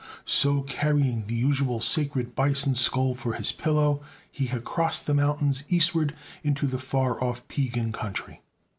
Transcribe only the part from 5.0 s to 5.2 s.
the